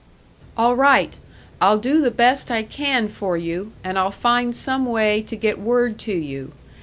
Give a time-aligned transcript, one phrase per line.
[0.57, 1.13] "All right.
[1.61, 5.59] I'll do the best I can for you, and I'll find some way to get
[5.59, 6.53] word to you.